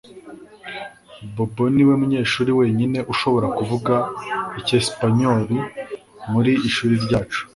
bob 1.35 1.55
niwe 1.75 1.93
munyeshuri 2.01 2.51
wenyine 2.59 2.99
ushobora 3.13 3.47
kuvuga 3.57 3.93
icyesipanyoli 4.59 5.57
mu 6.31 6.39
ishuri 6.69 6.95
ryacu 7.05 7.41